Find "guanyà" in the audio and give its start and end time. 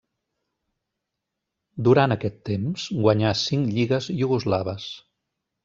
3.05-3.37